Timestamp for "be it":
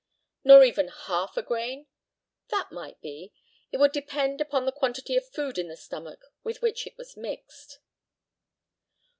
3.01-3.77